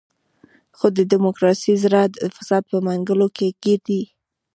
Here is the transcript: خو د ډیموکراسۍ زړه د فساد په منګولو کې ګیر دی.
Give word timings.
خو 0.77 0.87
د 0.97 0.99
ډیموکراسۍ 1.11 1.73
زړه 1.83 2.01
د 2.05 2.15
فساد 2.35 2.63
په 2.71 2.77
منګولو 2.85 3.27
کې 3.35 3.47
ګیر 3.63 3.79
دی. 3.87 4.01